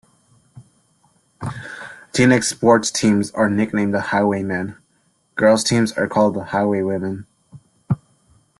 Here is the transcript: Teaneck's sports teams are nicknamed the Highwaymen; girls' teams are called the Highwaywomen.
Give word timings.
Teaneck's 2.11 2.47
sports 2.47 2.89
teams 2.89 3.29
are 3.33 3.51
nicknamed 3.51 3.93
the 3.93 4.01
Highwaymen; 4.01 4.77
girls' 5.35 5.63
teams 5.63 5.91
are 5.91 6.07
called 6.07 6.33
the 6.33 6.45
Highwaywomen. 6.45 7.25